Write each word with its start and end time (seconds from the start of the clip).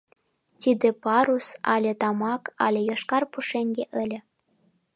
Тиде 0.61 0.89
пурыс, 1.03 1.47
але 1.73 1.91
тамак, 2.01 2.43
але 2.65 2.79
йошкар 2.89 3.23
пушеҥге 3.31 3.85
ыле. 4.01 4.19